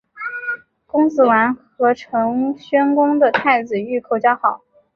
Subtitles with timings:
[0.87, 4.63] 公子完和陈宣公的太子御寇交好。